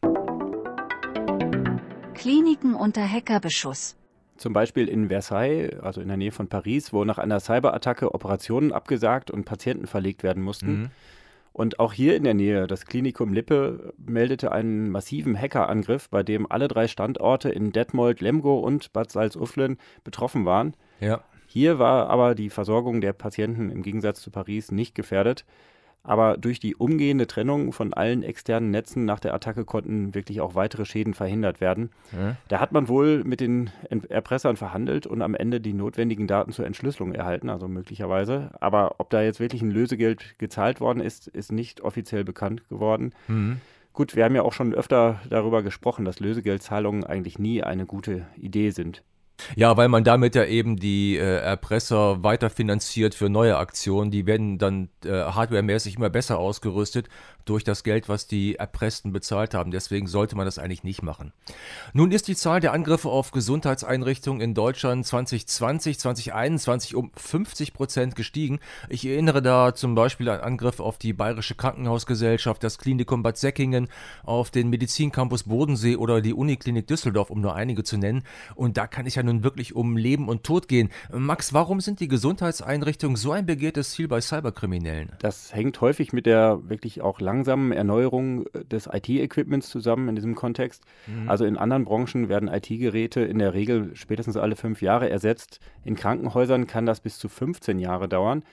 Kliniken 2.21 2.75
unter 2.75 3.01
Hackerbeschuss. 3.01 3.95
Zum 4.37 4.53
Beispiel 4.53 4.87
in 4.87 5.07
Versailles, 5.07 5.79
also 5.81 6.01
in 6.01 6.07
der 6.07 6.17
Nähe 6.17 6.31
von 6.31 6.47
Paris, 6.47 6.93
wo 6.93 7.03
nach 7.03 7.17
einer 7.17 7.39
Cyberattacke 7.39 8.13
Operationen 8.13 8.71
abgesagt 8.71 9.31
und 9.31 9.43
Patienten 9.43 9.87
verlegt 9.87 10.21
werden 10.21 10.43
mussten. 10.43 10.81
Mhm. 10.81 10.89
Und 11.51 11.79
auch 11.79 11.93
hier 11.93 12.15
in 12.15 12.23
der 12.23 12.35
Nähe, 12.35 12.67
das 12.67 12.85
Klinikum 12.85 13.33
Lippe 13.33 13.95
meldete 13.97 14.51
einen 14.51 14.91
massiven 14.91 15.35
Hackerangriff, 15.35 16.09
bei 16.09 16.21
dem 16.21 16.45
alle 16.49 16.67
drei 16.67 16.87
Standorte 16.87 17.49
in 17.49 17.71
Detmold, 17.71 18.21
Lemgo 18.21 18.59
und 18.59 18.93
Bad 18.93 19.09
Salzuflen 19.09 19.79
betroffen 20.03 20.45
waren. 20.45 20.75
Ja. 20.99 21.21
Hier 21.47 21.79
war 21.79 22.11
aber 22.11 22.35
die 22.35 22.51
Versorgung 22.51 23.01
der 23.01 23.13
Patienten 23.13 23.71
im 23.71 23.81
Gegensatz 23.81 24.21
zu 24.21 24.29
Paris 24.29 24.71
nicht 24.71 24.93
gefährdet. 24.93 25.43
Aber 26.03 26.37
durch 26.37 26.59
die 26.59 26.75
umgehende 26.75 27.27
Trennung 27.27 27.73
von 27.73 27.93
allen 27.93 28.23
externen 28.23 28.71
Netzen 28.71 29.05
nach 29.05 29.19
der 29.19 29.35
Attacke 29.35 29.65
konnten 29.65 30.15
wirklich 30.15 30.41
auch 30.41 30.55
weitere 30.55 30.85
Schäden 30.85 31.13
verhindert 31.13 31.61
werden. 31.61 31.91
Ja. 32.11 32.37
Da 32.47 32.59
hat 32.59 32.71
man 32.71 32.87
wohl 32.87 33.23
mit 33.23 33.39
den 33.39 33.69
Erpressern 34.09 34.57
verhandelt 34.57 35.05
und 35.05 35.21
am 35.21 35.35
Ende 35.35 35.61
die 35.61 35.73
notwendigen 35.73 36.25
Daten 36.25 36.53
zur 36.53 36.65
Entschlüsselung 36.65 37.13
erhalten, 37.13 37.49
also 37.49 37.67
möglicherweise. 37.67 38.49
Aber 38.59 38.95
ob 38.97 39.11
da 39.11 39.21
jetzt 39.21 39.39
wirklich 39.39 39.61
ein 39.61 39.71
Lösegeld 39.71 40.39
gezahlt 40.39 40.81
worden 40.81 41.01
ist, 41.01 41.27
ist 41.27 41.51
nicht 41.51 41.81
offiziell 41.81 42.23
bekannt 42.23 42.67
geworden. 42.67 43.13
Mhm. 43.27 43.61
Gut, 43.93 44.15
wir 44.15 44.23
haben 44.23 44.35
ja 44.35 44.41
auch 44.41 44.53
schon 44.53 44.73
öfter 44.73 45.19
darüber 45.29 45.63
gesprochen, 45.63 46.05
dass 46.05 46.19
Lösegeldzahlungen 46.19 47.03
eigentlich 47.03 47.37
nie 47.37 47.61
eine 47.61 47.85
gute 47.85 48.25
Idee 48.37 48.71
sind. 48.71 49.03
Ja, 49.55 49.75
weil 49.75 49.87
man 49.87 50.03
damit 50.03 50.35
ja 50.35 50.45
eben 50.45 50.77
die 50.77 51.17
äh, 51.17 51.37
Erpresser 51.39 52.23
weiterfinanziert 52.23 53.15
für 53.15 53.29
neue 53.29 53.57
Aktionen. 53.57 54.11
Die 54.11 54.25
werden 54.25 54.57
dann 54.57 54.89
äh, 55.03 55.09
hardwaremäßig 55.09 55.95
immer 55.95 56.09
besser 56.09 56.37
ausgerüstet 56.37 57.07
durch 57.45 57.63
das 57.63 57.83
Geld, 57.83 58.09
was 58.09 58.27
die 58.27 58.55
Erpressten 58.55 59.11
bezahlt 59.11 59.53
haben. 59.53 59.71
Deswegen 59.71 60.07
sollte 60.07 60.35
man 60.35 60.45
das 60.45 60.59
eigentlich 60.59 60.83
nicht 60.83 61.01
machen. 61.01 61.33
Nun 61.93 62.11
ist 62.11 62.27
die 62.27 62.35
Zahl 62.35 62.59
der 62.59 62.73
Angriffe 62.73 63.09
auf 63.09 63.31
Gesundheitseinrichtungen 63.31 64.41
in 64.41 64.53
Deutschland 64.53 65.05
2020, 65.05 65.99
2021 65.99 66.95
um 66.95 67.11
50 67.15 67.73
Prozent 67.73 68.15
gestiegen. 68.15 68.59
Ich 68.89 69.05
erinnere 69.05 69.41
da 69.41 69.73
zum 69.73 69.95
Beispiel 69.95 70.29
an 70.29 70.41
Angriffe 70.41 70.83
auf 70.83 70.97
die 70.97 71.13
Bayerische 71.13 71.55
Krankenhausgesellschaft, 71.55 72.63
das 72.63 72.77
Klinikum 72.77 73.23
Bad 73.23 73.37
Säckingen, 73.37 73.87
auf 74.23 74.51
den 74.51 74.69
Medizincampus 74.69 75.43
Bodensee 75.43 75.95
oder 75.95 76.21
die 76.21 76.33
Uniklinik 76.33 76.87
Düsseldorf, 76.87 77.29
um 77.29 77.41
nur 77.41 77.55
einige 77.55 77.83
zu 77.83 77.97
nennen. 77.97 78.23
Und 78.55 78.77
da 78.77 78.87
kann 78.87 79.05
es 79.05 79.15
ja 79.15 79.20
nun 79.23 79.43
wirklich 79.43 79.75
um 79.75 79.97
Leben 79.97 80.27
und 80.29 80.43
Tod 80.43 80.67
gehen. 80.67 80.89
Max, 81.11 81.53
warum 81.53 81.81
sind 81.81 81.99
die 81.99 82.07
Gesundheitseinrichtungen 82.07 83.15
so 83.15 83.31
ein 83.31 83.45
begehrtes 83.45 83.91
Ziel 83.91 84.07
bei 84.07 84.21
Cyberkriminellen? 84.21 85.11
Das 85.19 85.53
hängt 85.53 85.79
häufig 85.81 86.13
mit 86.13 86.25
der 86.25 86.59
wirklich 86.69 87.01
auch 87.01 87.19
langsamen 87.19 87.71
Erneuerung 87.71 88.45
äh, 88.47 88.65
des 88.65 88.87
IT-Equipments 88.87 89.69
zusammen 89.69 90.09
in 90.09 90.15
diesem 90.15 90.35
Kontext. 90.35 90.83
Also 91.27 91.45
in 91.45 91.57
anderen 91.57 91.85
Branchen 91.85 92.29
werden 92.29 92.49
IT-Geräte 92.49 93.21
in 93.21 93.39
der 93.39 93.53
Regel 93.53 93.95
spätestens 93.95 94.37
alle 94.37 94.55
fünf 94.55 94.81
Jahre 94.81 95.09
ersetzt. 95.09 95.59
In 95.83 95.95
Krankenhäusern 95.95 96.67
kann 96.67 96.85
das 96.85 97.01
bis 97.01 97.17
zu 97.17 97.29
15 97.29 97.79
Jahre 97.79 98.07
dauern. 98.07 98.43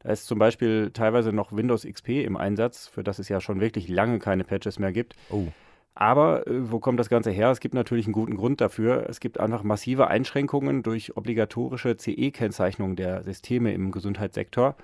Da 0.00 0.10
ist 0.12 0.26
zum 0.26 0.38
Beispiel 0.38 0.90
teilweise 0.92 1.32
noch 1.32 1.52
Windows 1.52 1.84
XP 1.84 2.24
im 2.24 2.36
Einsatz, 2.36 2.86
für 2.86 3.02
das 3.02 3.18
es 3.18 3.28
ja 3.28 3.40
schon 3.40 3.60
wirklich 3.60 3.88
lange 3.88 4.18
keine 4.18 4.44
Patches 4.44 4.78
mehr 4.78 4.92
gibt. 4.92 5.14
Oh. 5.30 5.48
Aber 5.96 6.46
äh, 6.46 6.70
wo 6.70 6.78
kommt 6.78 7.00
das 7.00 7.08
Ganze 7.08 7.30
her? 7.30 7.50
Es 7.50 7.58
gibt 7.58 7.74
natürlich 7.74 8.06
einen 8.06 8.12
guten 8.12 8.36
Grund 8.36 8.60
dafür. 8.60 9.06
Es 9.08 9.18
gibt 9.18 9.40
einfach 9.40 9.62
massive 9.64 10.08
Einschränkungen 10.08 10.82
durch 10.82 11.16
obligatorische 11.16 11.96
CE-Kennzeichnung 11.96 12.96
der 12.96 13.24
Systeme 13.24 13.72
im 13.72 13.90
Gesundheitssektor. 13.90 14.76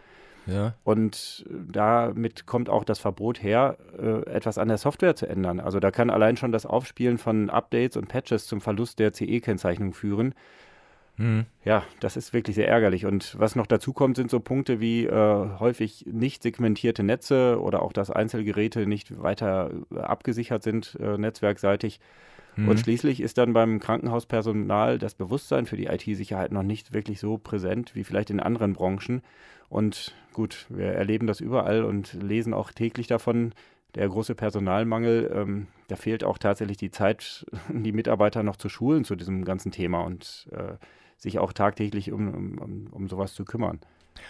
Ja. 0.47 0.75
Und 0.85 1.45
äh, 1.49 1.55
damit 1.71 2.47
kommt 2.47 2.71
auch 2.71 2.83
das 2.85 2.99
Verbot 2.99 3.43
her, 3.43 3.77
äh, 3.97 4.23
etwas 4.31 4.57
an 4.57 4.69
der 4.69 4.79
Software 4.79 5.15
zu 5.15 5.29
ändern. 5.29 5.61
Also 5.61 5.81
da 5.81 5.91
kann 5.91 6.09
allein 6.09 6.39
schon 6.39 6.51
das 6.51 6.65
Aufspielen 6.65 7.19
von 7.19 7.51
Updates 7.51 7.99
und 7.99 8.09
Patches 8.09 8.47
zum 8.47 8.63
Verlust 8.63 8.99
der 8.99 9.13
CE-Kennzeichnung 9.13 9.93
führen. 9.93 10.35
Hm. 11.17 11.45
Ja, 11.65 11.85
das 12.01 12.17
ist 12.17 12.33
wirklich 12.33 12.57
sehr 12.57 12.69
ärgerlich. 12.69 13.05
Und 13.05 13.39
was 13.39 13.55
noch 13.55 13.67
dazu 13.67 13.93
kommt, 13.93 14.17
sind 14.17 14.31
so 14.31 14.41
Punkte 14.41 14.81
wie 14.81 15.05
äh, 15.05 15.59
häufig 15.59 16.07
nicht 16.11 16.43
segmentierte 16.43 17.03
Netze 17.03 17.61
oder 17.61 17.83
auch, 17.83 17.93
dass 17.93 18.11
Einzelgeräte 18.11 18.87
nicht 18.87 19.23
weiter 19.23 19.71
äh, 19.95 19.99
abgesichert 19.99 20.63
sind, 20.63 20.97
äh, 21.01 21.19
netzwerkseitig. 21.19 22.01
Mhm. 22.57 22.69
Und 22.69 22.81
schließlich 22.81 23.21
ist 23.21 23.39
dann 23.39 23.53
beim 23.53 23.79
Krankenhauspersonal 23.79 24.99
das 24.99 25.15
Bewusstsein 25.15 25.67
für 25.67 25.77
die 25.77 25.87
IT-Sicherheit 25.87 26.53
noch 26.53 26.63
nicht 26.63 26.93
wirklich 26.93 27.21
so 27.21 27.39
präsent 27.39 27.95
wie 27.95 28.05
vielleicht 28.05 28.31
in 28.31 28.41
anderen 28.41 28.73
Branchen. 28.73 29.23
Und 29.69 30.15
gut, 30.33 30.67
wir 30.69 30.93
erleben 30.93 31.27
das 31.27 31.41
überall 31.41 31.85
und 31.85 32.15
lesen 32.15 32.55
auch 32.55 32.73
täglich 32.73 33.07
davon. 33.07 33.55
Der 33.95 34.09
große 34.09 34.35
Personalmangel, 34.35 35.31
ähm, 35.35 35.67
da 35.89 35.97
fehlt 35.97 36.25
auch 36.25 36.39
tatsächlich 36.39 36.79
die 36.79 36.91
Zeit, 36.91 37.45
die 37.69 37.93
Mitarbeiter 37.93 38.43
noch 38.43 38.57
zu 38.57 38.71
schulen 38.71 39.05
zu 39.05 39.15
diesem 39.15 39.45
ganzen 39.45 39.73
Thema 39.73 40.01
und 40.01 40.49
äh, 40.53 40.75
sich 41.23 41.39
auch 41.39 41.53
tagtäglich 41.53 42.11
um, 42.11 42.35
um, 42.35 42.89
um, 42.91 43.09
sowas 43.09 43.33
zu 43.35 43.45
kümmern. 43.45 43.81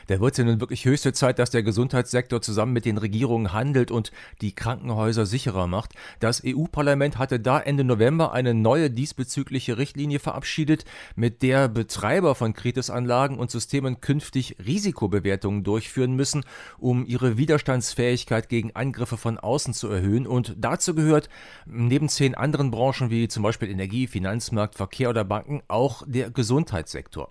Da 0.07 0.21
wird 0.21 0.33
es 0.33 0.39
ja 0.39 0.45
nun 0.45 0.61
wirklich 0.61 0.85
höchste 0.85 1.13
Zeit, 1.13 1.39
dass 1.39 1.51
der 1.51 1.63
Gesundheitssektor 1.63 2.43
zusammen 2.43 2.73
mit 2.73 2.85
den 2.85 2.99
Regierungen 2.99 3.53
handelt 3.53 3.91
und 3.91 4.13
die 4.41 4.55
Krankenhäuser 4.55 5.27
sicherer 5.27 5.67
macht. 5.67 5.93
Das 6.21 6.43
EU-Parlament 6.45 7.19
hatte 7.19 7.41
da 7.41 7.61
Ende 7.61 7.85
November 7.85 8.33
eine 8.33 8.55
neue 8.55 8.91
diesbezügliche 8.91 9.79
Richtlinie 9.79 10.19
verabschiedet, 10.19 10.85
mit 11.17 11.43
der 11.43 11.69
Betreiber 11.69 12.35
von 12.35 12.53
Kritisanlagen 12.53 13.39
und 13.39 13.51
Systemen 13.51 14.01
künftig 14.01 14.57
Risikobewertungen 14.65 15.65
durchführen 15.65 16.15
müssen, 16.15 16.45
um 16.79 17.07
ihre 17.07 17.37
Widerstandsfähigkeit 17.37 18.49
gegen 18.49 18.75
Angriffe 18.75 19.17
von 19.17 19.39
außen 19.39 19.75
zu 19.75 19.89
erhöhen. 19.89 20.27
Und 20.27 20.55
dazu 20.59 20.95
gehört 20.95 21.29
neben 21.67 22.09
zehn 22.09 22.35
anderen 22.35 22.71
Branchen 22.71 23.11
wie 23.11 23.29
zum 23.29 23.43
Beispiel 23.43 23.71
Energie, 23.71 24.07
Finanzmarkt, 24.07 24.75
Verkehr 24.75 25.11
oder 25.11 25.25
Banken 25.25 25.63
auch 25.69 26.03
der 26.07 26.31
Gesundheitssektor. 26.31 27.31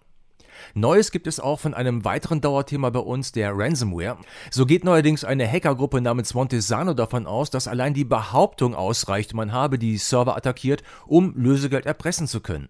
Neues 0.73 1.11
gibt 1.11 1.27
es 1.27 1.39
auch 1.39 1.59
von 1.59 1.73
einem 1.73 2.05
weiteren 2.05 2.41
Dauerthema 2.41 2.89
bei 2.89 2.99
uns, 2.99 3.31
der 3.31 3.51
Ransomware. 3.55 4.17
So 4.49 4.65
geht 4.65 4.83
neuerdings 4.83 5.23
eine 5.23 5.47
Hackergruppe 5.47 6.01
namens 6.01 6.33
Montesano 6.33 6.93
davon 6.93 7.27
aus, 7.27 7.49
dass 7.49 7.67
allein 7.67 7.93
die 7.93 8.05
Behauptung 8.05 8.75
ausreicht, 8.75 9.33
man 9.33 9.51
habe 9.51 9.77
die 9.77 9.97
Server 9.97 10.35
attackiert, 10.35 10.83
um 11.07 11.33
Lösegeld 11.35 11.85
erpressen 11.85 12.27
zu 12.27 12.41
können. 12.41 12.69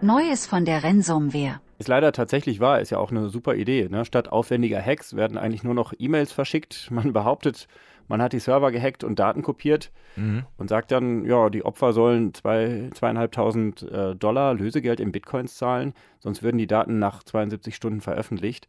Neues 0.00 0.46
von 0.46 0.64
der 0.64 0.84
Ransomware. 0.84 1.60
Ist 1.78 1.88
leider 1.88 2.12
tatsächlich 2.12 2.60
wahr, 2.60 2.80
ist 2.80 2.90
ja 2.90 2.98
auch 2.98 3.10
eine 3.10 3.28
super 3.28 3.54
Idee. 3.54 3.88
Ne? 3.88 4.04
Statt 4.04 4.30
aufwendiger 4.30 4.80
Hacks 4.80 5.14
werden 5.14 5.38
eigentlich 5.38 5.64
nur 5.64 5.74
noch 5.74 5.92
E-Mails 5.98 6.32
verschickt. 6.32 6.88
Man 6.90 7.12
behauptet, 7.12 7.68
man 8.08 8.20
hat 8.20 8.32
die 8.32 8.40
Server 8.40 8.72
gehackt 8.72 9.04
und 9.04 9.18
Daten 9.18 9.42
kopiert 9.42 9.92
und 10.56 10.68
sagt 10.68 10.90
dann, 10.90 11.24
ja, 11.24 11.50
die 11.50 11.64
Opfer 11.64 11.92
sollen 11.92 12.34
zwei, 12.34 12.90
zweieinhalbtausend 12.94 13.82
äh, 13.82 14.16
Dollar 14.16 14.54
Lösegeld 14.54 14.98
in 14.98 15.12
Bitcoins 15.12 15.56
zahlen, 15.56 15.94
sonst 16.18 16.42
würden 16.42 16.58
die 16.58 16.66
Daten 16.66 16.98
nach 16.98 17.22
72 17.22 17.76
Stunden 17.76 18.00
veröffentlicht. 18.00 18.68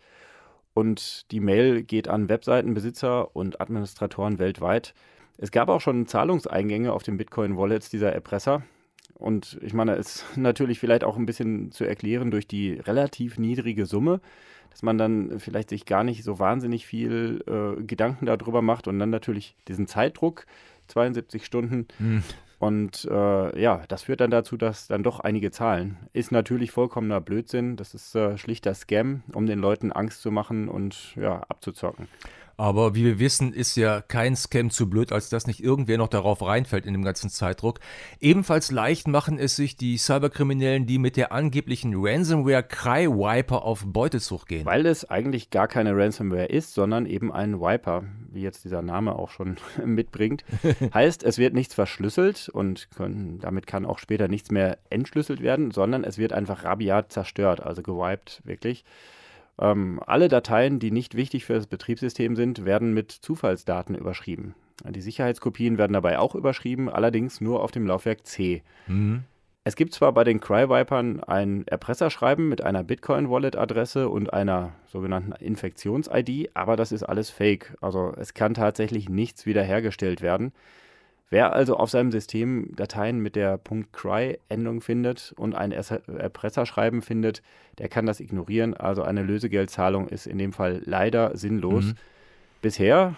Und 0.74 1.32
die 1.32 1.40
Mail 1.40 1.84
geht 1.84 2.08
an 2.08 2.30
Webseitenbesitzer 2.30 3.36
und 3.36 3.60
Administratoren 3.60 4.40
weltweit. 4.40 4.94
Es 5.38 5.52
gab 5.52 5.70
auch 5.70 5.82
schon 5.82 6.06
Zahlungseingänge 6.06 6.94
auf 6.94 7.04
den 7.04 7.18
Bitcoin-Wallets 7.18 7.90
dieser 7.90 8.14
Erpresser. 8.14 8.64
Und 9.16 9.58
ich 9.62 9.74
meine, 9.74 9.96
es 9.96 10.24
ist 10.24 10.26
natürlich 10.38 10.80
vielleicht 10.80 11.04
auch 11.04 11.18
ein 11.18 11.26
bisschen 11.26 11.72
zu 11.72 11.86
erklären 11.86 12.32
durch 12.32 12.48
die 12.48 12.74
relativ 12.74 13.38
niedrige 13.38 13.86
Summe, 13.86 14.22
dass 14.80 14.84
man 14.84 14.98
dann 14.98 15.42
vielleicht 15.42 15.72
sich 15.72 15.86
gar 15.86 16.06
nicht 16.06 16.24
so 16.24 16.40
wahnsinnig 16.40 16.86
viel 16.86 17.44
äh, 17.48 17.84
Gedanken 17.84 18.26
darüber 18.26 18.62
macht 18.62 18.88
und 18.88 18.98
dann 18.98 19.10
natürlich 19.10 19.58
diesen 19.68 19.88
Zeitdruck, 19.88 20.46
72 20.88 21.46
Stunden. 21.46 21.86
Und 22.60 23.06
äh, 23.12 23.62
ja, 23.62 23.84
das 23.90 24.04
führt 24.04 24.22
dann 24.22 24.32
dazu, 24.32 24.56
dass 24.56 24.88
dann 24.88 25.04
doch 25.04 25.20
einige 25.20 25.52
zahlen. 25.52 25.98
Ist 26.14 26.32
natürlich 26.32 26.72
vollkommener 26.72 27.20
Blödsinn. 27.20 27.76
Das 27.76 27.94
ist 27.94 28.16
äh, 28.16 28.38
schlichter 28.38 28.74
Scam, 28.74 29.24
um 29.34 29.48
den 29.48 29.60
Leuten 29.60 29.92
Angst 29.92 30.22
zu 30.22 30.32
machen 30.32 30.70
und 30.70 31.14
ja, 31.18 31.42
abzuzocken. 31.50 32.08
Aber 32.60 32.94
wie 32.94 33.06
wir 33.06 33.20
wissen, 33.20 33.54
ist 33.54 33.78
ja 33.78 34.02
kein 34.02 34.36
Scam 34.36 34.70
zu 34.70 34.90
blöd, 34.90 35.14
als 35.14 35.30
dass 35.30 35.48
nicht 35.48 35.64
irgendwer 35.64 35.98
noch 35.98 36.10
darauf 36.10 36.46
reinfällt 36.46 36.86
in 36.86 36.92
dem 36.92 37.06
ganzen 37.06 37.30
Zeitdruck. 37.30 37.80
Ebenfalls 38.20 38.70
leicht 38.70 39.08
machen 39.08 39.40
es 39.40 39.56
sich 39.56 39.78
die 39.78 39.98
Cyberkriminellen, 39.98 40.86
die 40.86 40.98
mit 40.98 41.16
der 41.16 41.32
angeblichen 41.32 41.94
Ransomware 41.96 42.64
Cry-Wiper 42.64 43.64
auf 43.64 43.86
Beutezug 43.86 44.46
gehen. 44.46 44.66
Weil 44.66 44.86
es 44.88 45.10
eigentlich 45.10 45.52
gar 45.52 45.70
keine 45.70 45.96
Ransomware 45.96 46.48
ist, 46.48 46.74
sondern 46.74 47.06
eben 47.06 47.32
ein 47.32 47.62
Wiper, 47.62 48.04
wie 48.30 48.42
jetzt 48.42 48.66
dieser 48.66 48.82
Name 48.82 49.16
auch 49.16 49.30
schon 49.30 49.56
mitbringt. 49.86 50.44
heißt, 50.94 51.24
es 51.24 51.38
wird 51.38 51.54
nichts 51.54 51.74
verschlüsselt 51.74 52.50
und 52.50 52.90
können, 52.94 53.40
damit 53.40 53.68
kann 53.68 53.86
auch 53.86 54.00
später 54.00 54.28
nichts 54.28 54.52
mehr 54.52 54.80
entschlüsselt 54.90 55.42
werden, 55.42 55.72
sondern 55.72 56.04
es 56.04 56.18
wird 56.18 56.34
einfach 56.34 56.66
rabiat 56.66 57.14
zerstört, 57.14 57.62
also 57.62 57.82
gewiped 57.82 58.42
wirklich. 58.44 58.84
Ähm, 59.60 60.00
alle 60.06 60.28
Dateien, 60.28 60.80
die 60.80 60.92
nicht 60.92 61.16
wichtig 61.16 61.46
für 61.46 61.54
das 61.54 61.68
Betriebssystem 61.68 62.36
sind, 62.36 62.66
werden 62.66 62.94
mit 62.94 63.12
Zufallsdaten 63.12 63.96
überschrieben. 63.96 64.56
Die 64.88 65.02
Sicherheitskopien 65.02 65.78
werden 65.78 65.94
dabei 65.94 66.20
auch 66.20 66.36
überschrieben, 66.36 66.90
allerdings 66.90 67.42
nur 67.42 67.62
auf 67.62 67.72
dem 67.72 67.86
Laufwerk 67.86 68.26
C. 68.26 68.64
Mhm. 68.88 69.24
Es 69.66 69.76
gibt 69.76 69.94
zwar 69.94 70.14
bei 70.14 70.24
den 70.24 70.40
Cry-Vipern 70.40 71.22
ein 71.22 71.68
Erpresserschreiben 71.68 72.48
mit 72.48 72.64
einer 72.64 72.84
Bitcoin-Wallet-Adresse 72.84 74.08
und 74.08 74.34
einer 74.34 74.72
sogenannten 74.88 75.34
Infektions-ID, 75.34 76.52
aber 76.54 76.78
das 76.78 76.92
ist 76.94 77.04
alles 77.04 77.30
Fake. 77.30 77.76
Also 77.82 78.14
es 78.18 78.34
kann 78.34 78.54
tatsächlich 78.54 79.10
nichts 79.10 79.46
wiederhergestellt 79.46 80.22
werden. 80.22 80.54
Wer 81.32 81.54
also 81.54 81.78
auf 81.78 81.92
seinem 81.92 82.12
System 82.12 82.76
Dateien 82.76 83.20
mit 83.20 83.36
der 83.36 83.60
.cry-Endung 83.92 84.82
findet 84.82 85.34
und 85.38 85.54
ein 85.54 85.72
Erpresserschreiben 85.72 87.04
findet, 87.04 87.44
der 87.78 87.88
kann 87.88 88.08
das 88.08 88.20
ignorieren. 88.20 88.74
Also 88.74 89.04
eine 89.04 89.22
Lösegeldzahlung 89.22 90.08
ist 90.08 90.26
in 90.26 90.40
dem 90.40 90.54
Fall 90.54 90.82
leider 90.86 91.38
sinnlos. 91.38 91.86
Mhm. 91.86 91.96
Bisher 92.62 93.16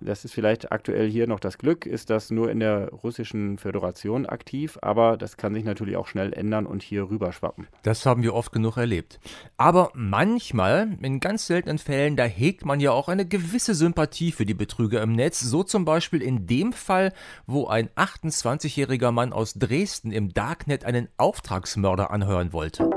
das 0.00 0.24
ist 0.24 0.32
vielleicht 0.32 0.72
aktuell 0.72 1.08
hier 1.08 1.26
noch 1.26 1.40
das 1.40 1.58
Glück, 1.58 1.86
ist 1.86 2.10
das 2.10 2.30
nur 2.30 2.50
in 2.50 2.60
der 2.60 2.90
russischen 2.90 3.58
Föderation 3.58 4.26
aktiv, 4.26 4.78
aber 4.82 5.16
das 5.16 5.36
kann 5.36 5.54
sich 5.54 5.64
natürlich 5.64 5.96
auch 5.96 6.06
schnell 6.06 6.32
ändern 6.32 6.66
und 6.66 6.82
hier 6.82 7.08
rüberschwappen. 7.10 7.66
Das 7.82 8.06
haben 8.06 8.22
wir 8.22 8.34
oft 8.34 8.52
genug 8.52 8.76
erlebt. 8.76 9.20
Aber 9.56 9.90
manchmal, 9.94 10.96
in 11.02 11.20
ganz 11.20 11.46
seltenen 11.46 11.78
Fällen, 11.78 12.16
da 12.16 12.24
hegt 12.24 12.64
man 12.64 12.80
ja 12.80 12.92
auch 12.92 13.08
eine 13.08 13.26
gewisse 13.26 13.74
Sympathie 13.74 14.32
für 14.32 14.46
die 14.46 14.54
Betrüger 14.54 15.02
im 15.02 15.12
Netz. 15.12 15.40
So 15.40 15.62
zum 15.62 15.84
Beispiel 15.84 16.22
in 16.22 16.46
dem 16.46 16.72
Fall, 16.72 17.12
wo 17.46 17.66
ein 17.66 17.88
28-jähriger 17.90 19.10
Mann 19.10 19.32
aus 19.32 19.54
Dresden 19.54 20.12
im 20.12 20.32
Darknet 20.32 20.84
einen 20.84 21.08
Auftragsmörder 21.16 22.10
anhören 22.10 22.52
wollte. 22.52 22.90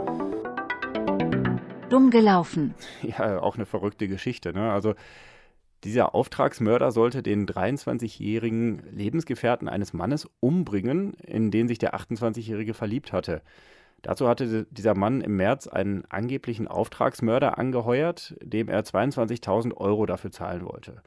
Dumm 1.90 2.10
gelaufen. 2.12 2.74
Ja, 3.02 3.40
auch 3.40 3.56
eine 3.56 3.66
verrückte 3.66 4.08
Geschichte. 4.08 4.52
Ne? 4.52 4.72
Also 4.72 4.94
dieser 5.84 6.16
Auftragsmörder 6.16 6.92
sollte 6.92 7.22
den 7.22 7.46
23-jährigen 7.46 8.84
Lebensgefährten 8.92 9.68
eines 9.68 9.94
Mannes 9.94 10.28
umbringen, 10.40 11.14
in 11.16 11.52
den 11.52 11.68
sich 11.68 11.78
der 11.78 11.96
28-jährige 11.96 12.74
verliebt 12.74 13.14
hatte. 13.14 13.42
Dazu 14.02 14.28
hatte 14.28 14.68
dieser 14.70 14.96
Mann 14.96 15.22
im 15.22 15.38
März 15.38 15.68
einen 15.68 16.06
angeblichen 16.06 16.68
Auftragsmörder 16.68 17.58
angeheuert, 17.58 18.36
dem 18.42 18.70
er 18.70 18.84
22.000 18.84 19.76
Euro 19.76 20.06
dafür 20.06 20.32
zahlen 20.32 20.66
wollte. 20.66 21.02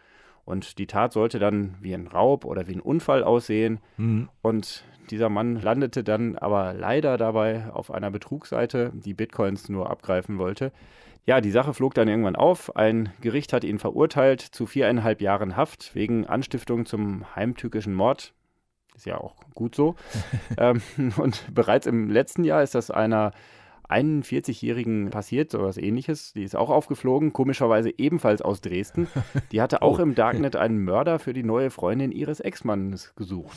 Und 0.44 0.78
die 0.78 0.86
Tat 0.86 1.12
sollte 1.12 1.38
dann 1.38 1.76
wie 1.80 1.94
ein 1.94 2.08
Raub 2.08 2.44
oder 2.44 2.66
wie 2.66 2.74
ein 2.74 2.80
Unfall 2.80 3.22
aussehen. 3.22 3.78
Mhm. 3.96 4.28
Und 4.42 4.84
dieser 5.10 5.28
Mann 5.28 5.56
landete 5.56 6.02
dann 6.02 6.36
aber 6.36 6.72
leider 6.72 7.16
dabei 7.16 7.70
auf 7.72 7.90
einer 7.90 8.10
Betrugsseite, 8.10 8.92
die 8.94 9.14
Bitcoins 9.14 9.68
nur 9.68 9.90
abgreifen 9.90 10.38
wollte. 10.38 10.72
Ja, 11.26 11.40
die 11.40 11.50
Sache 11.50 11.74
flog 11.74 11.94
dann 11.94 12.08
irgendwann 12.08 12.36
auf. 12.36 12.76
Ein 12.76 13.12
Gericht 13.20 13.52
hat 13.52 13.64
ihn 13.64 13.78
verurteilt 13.78 14.40
zu 14.40 14.66
viereinhalb 14.66 15.20
Jahren 15.20 15.56
Haft 15.56 15.94
wegen 15.94 16.26
Anstiftung 16.26 16.86
zum 16.86 17.34
heimtückischen 17.36 17.94
Mord. 17.94 18.32
Ist 18.96 19.06
ja 19.06 19.18
auch 19.18 19.36
gut 19.54 19.74
so. 19.74 19.96
ähm, 20.58 20.82
und 21.16 21.54
bereits 21.54 21.86
im 21.86 22.10
letzten 22.10 22.44
Jahr 22.44 22.62
ist 22.62 22.74
das 22.74 22.90
einer 22.90 23.32
41-Jährigen 23.90 25.10
passiert, 25.10 25.50
sowas 25.50 25.76
ähnliches. 25.76 26.32
Die 26.32 26.44
ist 26.44 26.56
auch 26.56 26.70
aufgeflogen, 26.70 27.32
komischerweise 27.32 27.92
ebenfalls 27.96 28.42
aus 28.42 28.60
Dresden. 28.60 29.08
Die 29.52 29.60
hatte 29.60 29.82
auch 29.82 29.98
oh. 29.98 30.02
im 30.02 30.14
Darknet 30.14 30.56
einen 30.56 30.84
Mörder 30.84 31.18
für 31.18 31.32
die 31.32 31.42
neue 31.42 31.70
Freundin 31.70 32.12
ihres 32.12 32.40
Ex-Mannes 32.40 33.14
gesucht. 33.16 33.56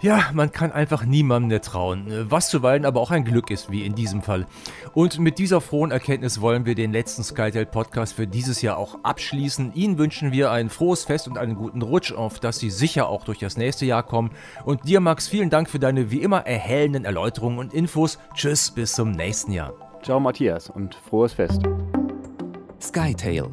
Ja, 0.00 0.30
man 0.32 0.52
kann 0.52 0.72
einfach 0.72 1.04
niemandem 1.04 1.60
trauen, 1.60 2.26
was 2.28 2.50
zuweilen 2.50 2.84
aber 2.84 3.00
auch 3.00 3.10
ein 3.10 3.24
Glück 3.24 3.50
ist, 3.50 3.70
wie 3.70 3.84
in 3.84 3.94
diesem 3.94 4.22
Fall. 4.22 4.46
Und 4.94 5.18
mit 5.18 5.38
dieser 5.38 5.60
frohen 5.60 5.90
Erkenntnis 5.90 6.40
wollen 6.40 6.66
wir 6.66 6.74
den 6.74 6.92
letzten 6.92 7.22
Skytel-Podcast 7.22 8.14
für 8.14 8.26
dieses 8.26 8.62
Jahr 8.62 8.76
auch 8.76 9.04
abschließen. 9.04 9.72
Ihnen 9.74 9.98
wünschen 9.98 10.32
wir 10.32 10.50
ein 10.50 10.70
frohes 10.70 11.04
Fest 11.04 11.28
und 11.28 11.38
einen 11.38 11.54
guten 11.54 11.82
Rutsch, 11.82 12.12
auf 12.12 12.40
dass 12.40 12.58
Sie 12.58 12.70
sicher 12.70 13.08
auch 13.08 13.24
durch 13.24 13.38
das 13.38 13.56
nächste 13.56 13.86
Jahr 13.86 14.02
kommen. 14.02 14.30
Und 14.64 14.88
dir, 14.88 15.00
Max, 15.00 15.28
vielen 15.28 15.50
Dank 15.50 15.68
für 15.68 15.78
deine 15.78 16.10
wie 16.10 16.22
immer 16.22 16.46
erhellenden 16.46 17.04
Erläuterungen 17.04 17.58
und 17.58 17.74
Infos. 17.74 18.18
Tschüss, 18.34 18.70
bis 18.70 18.92
zum 18.92 19.12
nächsten 19.12 19.52
Jahr. 19.52 19.69
Ciao 20.02 20.18
Matthias 20.18 20.70
und 20.70 20.94
frohes 20.94 21.34
Fest. 21.34 21.60
Skytail 22.80 23.50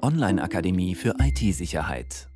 Online-Akademie 0.00 0.94
für 0.94 1.16
IT-Sicherheit 1.20 2.29